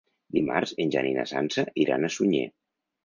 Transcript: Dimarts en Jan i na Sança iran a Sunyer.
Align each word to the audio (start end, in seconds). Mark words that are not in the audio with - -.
Dimarts 0.37 0.73
en 0.85 0.93
Jan 0.95 1.09
i 1.09 1.13
na 1.19 1.25
Sança 1.33 1.67
iran 1.85 2.09
a 2.09 2.11
Sunyer. 2.17 2.47